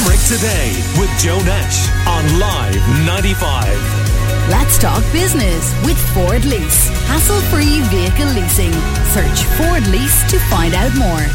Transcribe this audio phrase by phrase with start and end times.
[0.00, 4.48] Limerick Today with Joe Nash on Live 95.
[4.48, 6.88] Let's talk business with Ford Lease.
[7.06, 8.72] Hassle free vehicle leasing.
[9.12, 11.26] Search Ford Lease to find out more.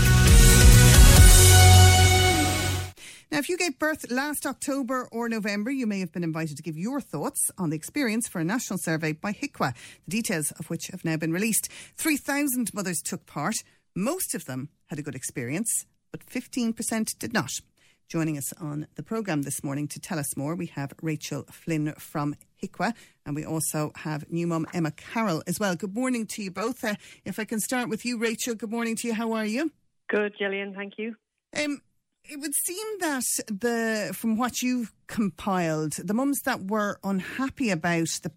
[3.31, 6.63] Now, if you gave birth last October or November, you may have been invited to
[6.63, 9.75] give your thoughts on the experience for a national survey by HIQA,
[10.05, 11.69] the details of which have now been released.
[11.97, 13.57] 3,000 mothers took part.
[13.95, 17.51] Most of them had a good experience, but 15% did not.
[18.07, 21.91] Joining us on the programme this morning to tell us more, we have Rachel Flynn
[21.97, 22.93] from HIQA,
[23.25, 25.75] and we also have new mum Emma Carroll as well.
[25.75, 26.83] Good morning to you both.
[26.83, 26.95] Uh,
[27.25, 29.15] if I can start with you, Rachel, good morning to you.
[29.15, 29.71] How are you?
[30.07, 31.15] Good, Gillian, thank you.
[31.57, 31.81] Um,
[32.23, 38.19] it would seem that the from what you've compiled, the mums that were unhappy about
[38.21, 38.31] the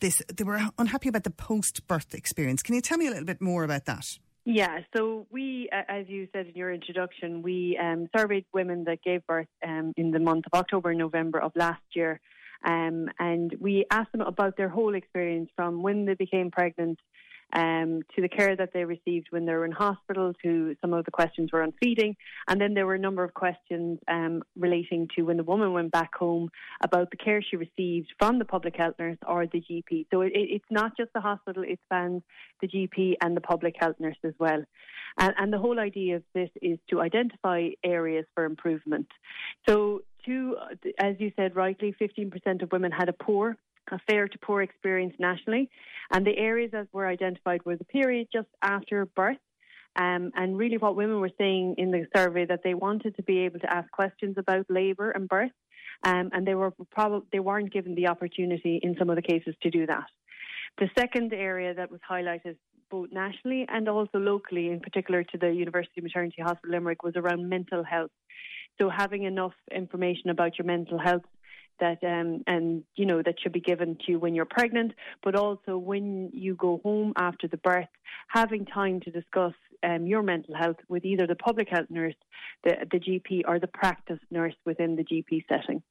[0.00, 2.62] this, they were unhappy about the post birth experience.
[2.62, 4.04] Can you tell me a little bit more about that?
[4.50, 9.26] Yeah, so we, as you said in your introduction, we um, surveyed women that gave
[9.26, 12.18] birth um, in the month of October and November of last year.
[12.66, 16.98] Um, and we asked them about their whole experience from when they became pregnant
[17.52, 21.04] um, to the care that they received when they were in hospital, to some of
[21.04, 25.08] the questions were on feeding, and then there were a number of questions um, relating
[25.16, 26.50] to when the woman went back home
[26.82, 30.06] about the care she received from the public health nurse or the GP.
[30.10, 32.22] So it, it's not just the hospital; it spans
[32.60, 34.62] the GP and the public health nurse as well.
[35.18, 39.08] And, and the whole idea of this is to identify areas for improvement.
[39.68, 40.02] So
[40.98, 43.56] as you said rightly, 15% of women had a poor
[43.90, 45.70] a fair to poor experience nationally.
[46.10, 49.38] And the areas that were identified were the period just after birth.
[49.96, 53.40] Um, and really, what women were saying in the survey that they wanted to be
[53.40, 55.50] able to ask questions about labour and birth,
[56.04, 59.54] um, and they were probably they weren't given the opportunity in some of the cases
[59.62, 60.04] to do that.
[60.78, 62.56] The second area that was highlighted
[62.90, 67.48] both nationally and also locally, in particular to the University Maternity Hospital Limerick, was around
[67.48, 68.10] mental health.
[68.80, 71.24] So having enough information about your mental health
[71.80, 75.34] that um, and you know that should be given to you when you're pregnant, but
[75.34, 77.88] also when you go home after the birth,
[78.28, 82.14] having time to discuss um, your mental health with either the public health nurse,
[82.64, 85.82] the the GP, or the practice nurse within the GP setting.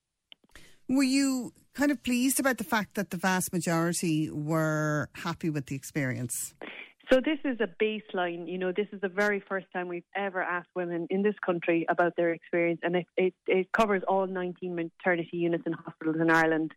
[0.90, 5.68] Were you kind of pleased about the fact that the vast majority were happy with
[5.68, 6.54] the experience?
[7.12, 8.50] So this is a baseline.
[8.50, 11.86] You know, this is the very first time we've ever asked women in this country
[11.88, 16.30] about their experience, and it, it, it covers all 19 maternity units and hospitals in
[16.30, 16.74] Ireland.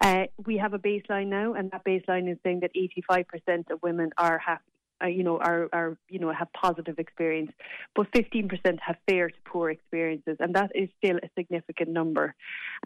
[0.00, 2.70] Uh, we have a baseline now, and that baseline is saying that
[3.10, 4.62] 85% of women are happy
[5.02, 7.52] uh, you know, are, are, you know, have positive experience,
[7.94, 12.34] but 15% have fair to poor experiences, and that is still a significant number.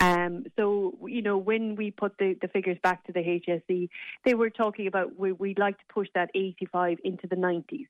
[0.00, 3.88] Um, so, you know, when we put the, the figures back to the HSE,
[4.24, 7.86] they were talking about we, we'd like to push that 85 into the 90s.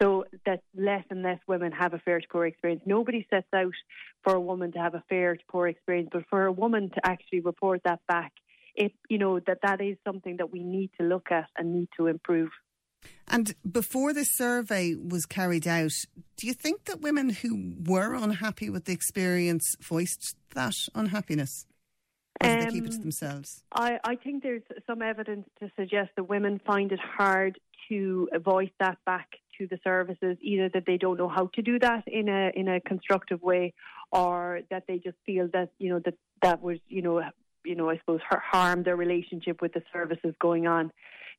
[0.00, 2.82] So that less and less women have a fair to poor experience.
[2.84, 3.72] Nobody sets out
[4.22, 7.00] for a woman to have a fair to poor experience, but for a woman to
[7.04, 8.32] actually report that back,
[8.74, 11.88] it you know that that is something that we need to look at and need
[11.96, 12.50] to improve.
[13.28, 15.90] And before this survey was carried out,
[16.36, 21.66] do you think that women who were unhappy with the experience voiced that unhappiness?
[22.40, 23.64] Or did um, they keep it to um, themselves?
[23.72, 27.58] I, I think there's some evidence to suggest that women find it hard
[27.88, 29.28] to voice that back
[29.58, 32.68] to the services, either that they don't know how to do that in a in
[32.68, 33.72] a constructive way,
[34.12, 37.22] or that they just feel that you know that that was you know
[37.64, 40.92] you know I suppose harm their relationship with the services going on.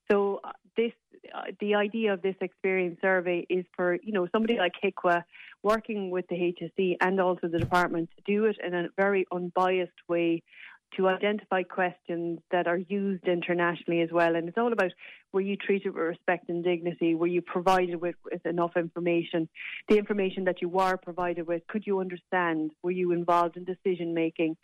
[0.10, 0.94] So uh, this,
[1.34, 5.24] Uh, the idea of this experience survey is for you know somebody like HIQA
[5.64, 9.92] working with the HSE and also the department to do it in a very unbiased
[10.08, 10.44] way
[10.96, 14.36] to identify questions that are used internationally as well.
[14.36, 14.92] And it's all about
[15.34, 17.14] were you treated with respect and dignity?
[17.14, 19.50] Were you provided with, with enough information?
[19.90, 22.72] The information that you were provided with, could you understand?
[22.84, 24.56] Were you involved in decision making?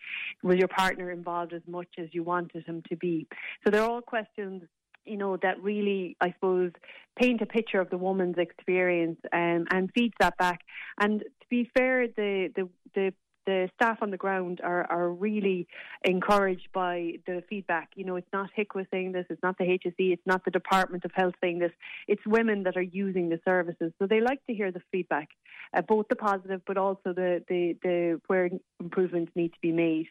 [0.42, 3.28] Was your partner involved as much as you wanted him to be?
[3.64, 4.64] So they're all questions
[5.06, 6.72] you know, that really, I suppose,
[7.18, 10.62] paint a picture of the woman's experience um, and feeds that back.
[11.00, 13.14] And to be fair, the the the
[13.46, 15.68] the staff on the ground are, are really
[16.04, 17.90] encouraged by the feedback.
[17.96, 21.06] You know, it's not HIQA saying this, it's not the HSE, it's not the Department
[21.06, 21.72] of Health saying this,
[22.08, 23.92] it's women that are using the services.
[24.00, 25.30] So they like to hear the feedback,
[25.76, 28.50] uh, both the positive but also the, the, the where
[28.80, 30.08] improvements need to be made.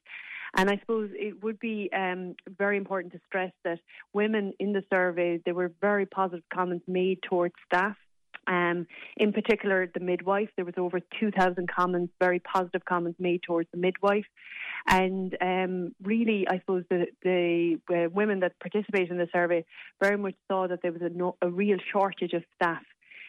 [0.55, 3.79] And I suppose it would be um, very important to stress that
[4.13, 7.97] women in the survey, there were very positive comments made towards staff.
[8.47, 10.49] Um, in particular, the midwife.
[10.57, 14.27] There was over 2,000 comments, very positive comments made towards the midwife.
[14.89, 19.65] And um, really, I suppose the, the uh, women that participated in the survey
[20.03, 22.83] very much saw that there was a, no, a real shortage of staff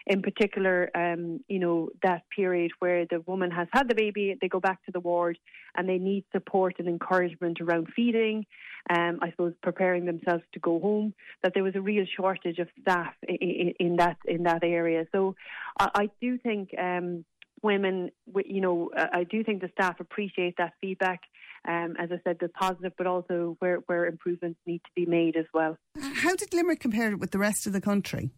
[0.05, 4.47] in particular, um, you know, that period where the woman has had the baby, they
[4.47, 5.37] go back to the ward
[5.75, 8.45] and they need support and encouragement around feeding,
[8.89, 12.67] um, I suppose preparing themselves to go home, that there was a real shortage of
[12.81, 15.05] staff in, in that in that area.
[15.11, 15.35] So
[15.79, 17.23] I, I do think um,
[17.61, 18.11] women,
[18.45, 21.21] you know, I do think the staff appreciate that feedback.
[21.65, 25.37] Um, as I said, the positive, but also where, where improvements need to be made
[25.37, 25.77] as well.
[25.97, 28.31] How did Limerick compare with the rest of the country?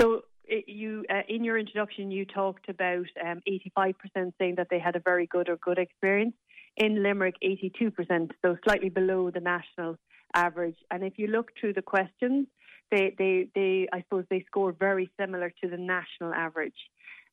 [0.00, 0.22] So
[0.66, 3.40] you uh, in your introduction you talked about um,
[3.76, 3.94] 85%
[4.38, 6.34] saying that they had a very good or good experience.
[6.76, 9.96] In Limerick, 82%, so slightly below the national
[10.34, 10.76] average.
[10.90, 12.46] And if you look through the questions,
[12.90, 16.74] they, they, they I suppose they score very similar to the national average.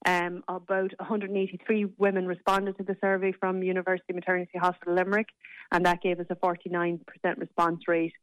[0.06, 5.28] Um, about 183 women responded to the survey from University Maternity Hospital Limerick,
[5.72, 7.00] and that gave us a 49%
[7.38, 8.14] response rate.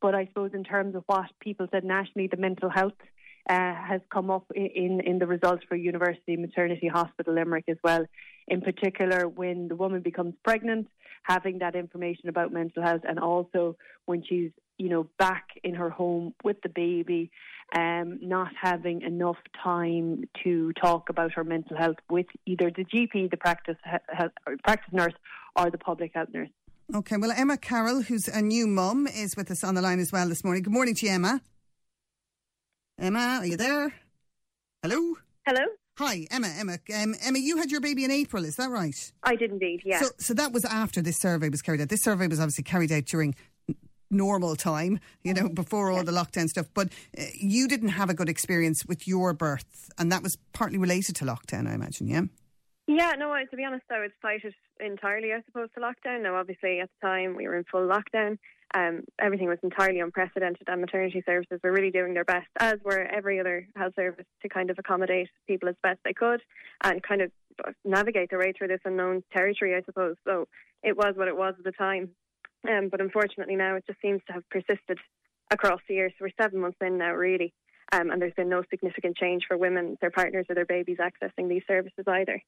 [0.00, 2.92] But I suppose in terms of what people said nationally, the mental health
[3.48, 8.06] uh, has come up in, in the results for University Maternity Hospital Limerick as well.
[8.48, 10.88] In particular, when the woman becomes pregnant,
[11.22, 13.76] having that information about mental health, and also
[14.06, 17.30] when she's you know back in her home with the baby,
[17.76, 23.30] um, not having enough time to talk about her mental health with either the GP,
[23.30, 24.32] the practice health,
[24.62, 25.14] practice nurse,
[25.56, 26.50] or the public health nurse.
[26.94, 30.12] Okay, well, Emma Carroll, who's a new mum, is with us on the line as
[30.12, 30.62] well this morning.
[30.62, 31.40] Good morning to you, Emma.
[32.98, 33.92] Emma, are you there?
[34.82, 35.16] Hello?
[35.46, 35.66] Hello?
[35.98, 36.48] Hi, Emma.
[36.58, 39.12] Emma, um, Emma, you had your baby in April, is that right?
[39.22, 40.00] I did indeed, yeah.
[40.00, 41.88] So, so that was after this survey was carried out.
[41.88, 43.34] This survey was obviously carried out during
[44.10, 46.66] normal time, you know, before all the lockdown stuff.
[46.72, 46.88] But
[47.18, 51.16] uh, you didn't have a good experience with your birth, and that was partly related
[51.16, 52.22] to lockdown, I imagine, yeah?
[52.86, 56.22] Yeah, no, to be honest, I would cite it entirely, I suppose, to lockdown.
[56.22, 58.38] Now, obviously, at the time, we were in full lockdown.
[58.72, 63.00] Um, everything was entirely unprecedented, and maternity services were really doing their best, as were
[63.00, 66.40] every other health service, to kind of accommodate people as best they could
[66.82, 67.30] and kind of
[67.84, 70.16] navigate their way through this unknown territory, I suppose.
[70.24, 70.48] So
[70.82, 72.10] it was what it was at the time.
[72.68, 74.98] Um, but unfortunately, now it just seems to have persisted
[75.50, 76.10] across the year.
[76.10, 77.52] So we're seven months in now, really.
[77.92, 81.48] Um, and there's been no significant change for women, their partners, or their babies accessing
[81.48, 82.42] these services either.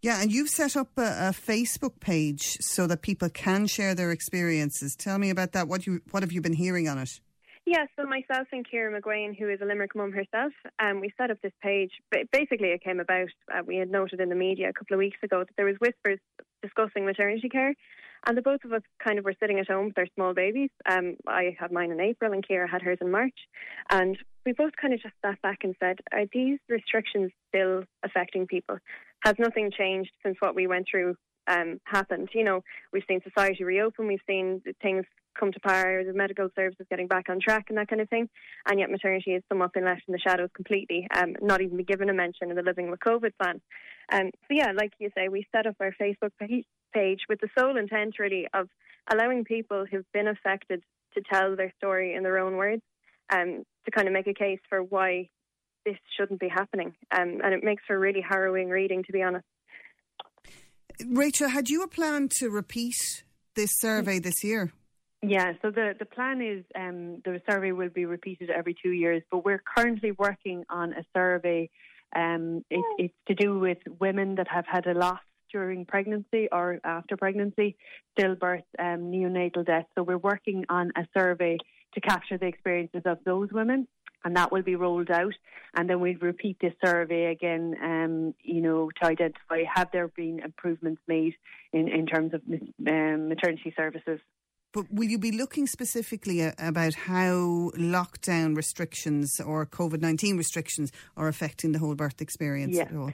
[0.00, 4.12] Yeah, and you've set up a, a, Facebook page so that people can share their
[4.12, 4.94] experiences.
[4.94, 5.66] Tell me about that.
[5.66, 7.20] What you what have you been hearing on it?
[7.66, 11.30] Yeah, so myself and Kira McGuane, who is a Limerick mum herself, um, we set
[11.30, 11.90] up this page.
[12.32, 13.28] Basically, it came about.
[13.52, 15.76] Uh, we had noted in the media a couple of weeks ago that there was
[15.80, 16.20] whispers
[16.62, 17.74] discussing maternity care,
[18.26, 20.70] and the both of us kind of were sitting at home with our small babies.
[20.90, 23.38] Um, I had mine in April, and Kira had hers in March,
[23.90, 28.46] and we both kind of just sat back and said, "Are these restrictions still affecting
[28.46, 28.78] people?"
[29.24, 31.16] has nothing changed since what we went through
[31.48, 32.28] um, happened.
[32.32, 32.62] You know,
[32.92, 35.04] we've seen society reopen, we've seen things
[35.38, 38.28] come to power, the medical services getting back on track and that kind of thing.
[38.68, 41.84] And yet maternity is somewhat been left in the shadows completely, um, not even be
[41.84, 43.60] given a mention in the Living with COVID plan.
[44.12, 46.30] Um, so yeah, like you say, we set up our Facebook
[46.92, 48.68] page with the sole intent really of
[49.12, 50.82] allowing people who've been affected
[51.14, 52.82] to tell their story in their own words,
[53.32, 55.28] um, to kind of make a case for why
[55.84, 56.94] this shouldn't be happening.
[57.10, 59.46] Um, and it makes for really harrowing reading, to be honest.
[61.06, 62.96] Rachel, had you a plan to repeat
[63.54, 64.72] this survey this year?
[65.22, 69.22] Yeah, so the, the plan is um, the survey will be repeated every two years,
[69.30, 71.70] but we're currently working on a survey.
[72.14, 75.20] Um, it, it's to do with women that have had a loss
[75.52, 77.76] during pregnancy or after pregnancy,
[78.18, 79.86] stillbirth, um, neonatal death.
[79.96, 81.58] So we're working on a survey
[81.94, 83.88] to capture the experiences of those women
[84.24, 85.34] and that will be rolled out.
[85.74, 90.40] And then we'll repeat this survey again, um, you know, to identify have there been
[90.40, 91.34] improvements made
[91.72, 94.20] in, in terms of um, maternity services.
[94.72, 101.28] But will you be looking specifically about how lockdown restrictions or COVID 19 restrictions are
[101.28, 103.10] affecting the whole birth experience yeah.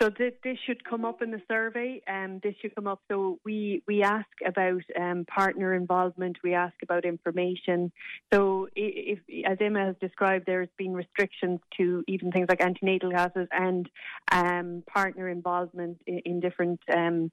[0.00, 2.02] So th- this should come up in the survey.
[2.08, 3.00] Um, this should come up.
[3.10, 6.38] So we we ask about um, partner involvement.
[6.42, 7.92] We ask about information.
[8.32, 13.48] So if, as Emma has described, there's been restrictions to even things like antenatal classes
[13.52, 13.88] and
[14.32, 17.30] um, partner involvement in, in different um,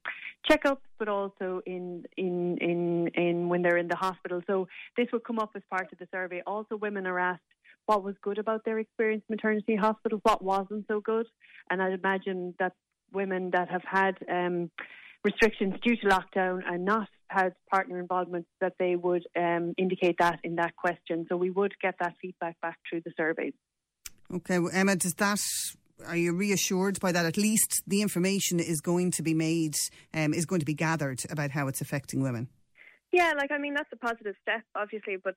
[0.50, 4.42] checkups, but also in, in in in when they're in the hospital.
[4.46, 4.68] So
[4.98, 6.42] this will come up as part of the survey.
[6.46, 7.42] Also, women are asked
[7.92, 11.28] what was good about their experience in maternity hospital, what wasn't so good.
[11.70, 12.72] And I'd imagine that
[13.12, 14.72] women that have had um,
[15.26, 20.40] restrictions due to lockdown and not had partner involvement, that they would um, indicate that
[20.46, 21.26] in that question.
[21.28, 23.54] So we would get that feedback back through the surveys.
[24.34, 25.42] Okay, well, Emma, does that
[26.08, 27.26] are you reassured by that?
[27.26, 29.76] At least the information is going to be made,
[30.14, 32.48] um, is going to be gathered about how it's affecting women.
[33.12, 35.36] Yeah, like I mean that's a positive step, obviously, but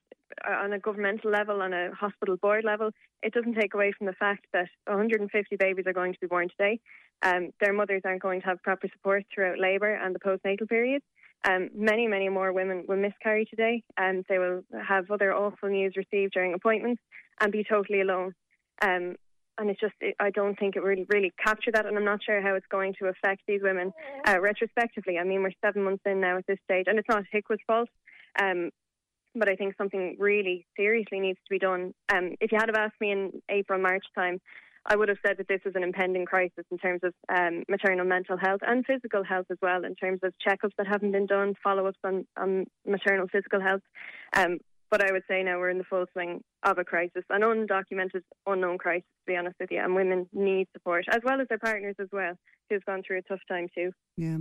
[0.48, 2.90] uh, on a governmental level, on a hospital board level,
[3.22, 6.48] it doesn't take away from the fact that 150 babies are going to be born
[6.48, 6.78] today.
[7.22, 11.02] Um, their mothers aren't going to have proper support throughout labour and the postnatal period.
[11.48, 15.94] Um, many, many more women will miscarry today, and they will have other awful news
[15.96, 17.02] received during appointments
[17.40, 18.34] and be totally alone.
[18.82, 19.16] Um,
[19.58, 22.22] and it's just it, I don't think it really really captured that, and I'm not
[22.24, 23.92] sure how it's going to affect these women
[24.26, 25.18] uh, retrospectively.
[25.18, 27.88] I mean, we're seven months in now at this stage, and it's not HIQA's fault.
[28.40, 28.70] Um,
[29.34, 31.92] but I think something really seriously needs to be done.
[32.12, 34.40] Um, if you had have asked me in April, March time,
[34.86, 38.04] I would have said that this was an impending crisis in terms of um, maternal
[38.04, 41.54] mental health and physical health as well, in terms of checkups that haven't been done,
[41.62, 43.80] follow ups on, on maternal physical health.
[44.36, 44.58] Um,
[44.90, 48.22] but I would say now we're in the full swing of a crisis, an undocumented,
[48.46, 49.80] unknown crisis, to be honest with you.
[49.80, 52.34] And women need support, as well as their partners as well,
[52.70, 53.92] who've gone through a tough time too.
[54.16, 54.38] Yeah.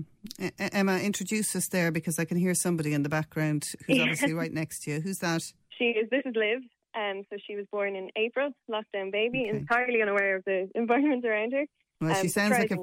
[0.59, 4.03] Emma, introduce us there because I can hear somebody in the background who's yeah.
[4.03, 5.01] obviously right next to you.
[5.01, 5.41] Who's that?
[5.77, 6.61] She is, this is Liv.
[6.95, 9.57] Um, so she was born in April, lockdown baby, okay.
[9.57, 11.65] entirely unaware of the environment around her.
[11.99, 12.77] Well, um, she sounds like a,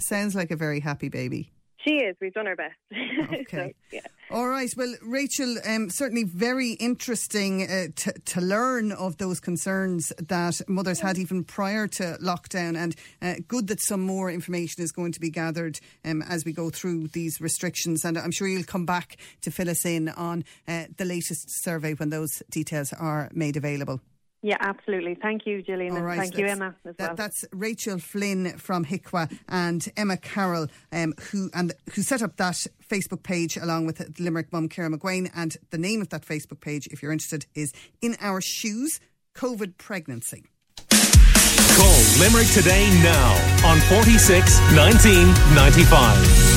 [0.00, 1.52] sounds like a very happy baby.
[1.84, 2.16] She is.
[2.20, 2.76] We've done our best.
[3.32, 3.74] Okay.
[3.90, 4.00] so, yeah.
[4.30, 4.70] All right.
[4.76, 11.00] Well, Rachel, um, certainly very interesting uh, to, to learn of those concerns that mothers
[11.00, 15.20] had even prior to lockdown, and uh, good that some more information is going to
[15.20, 18.04] be gathered um, as we go through these restrictions.
[18.04, 21.94] And I'm sure you'll come back to fill us in on uh, the latest survey
[21.94, 24.00] when those details are made available.
[24.44, 25.14] Yeah, absolutely.
[25.14, 25.94] Thank you, Gillian.
[25.94, 26.74] Right, thank you, Emma.
[26.84, 27.16] As that, well.
[27.16, 32.66] That's Rachel Flynn from HIQA and Emma Carroll, um, who and who set up that
[32.84, 35.30] Facebook page along with Limerick mum Kira McGuane.
[35.34, 38.98] And the name of that Facebook page, if you're interested, is In Our Shoes
[39.36, 40.44] COVID Pregnancy.
[40.88, 43.32] Call Limerick today now
[43.64, 46.51] on 46 1995.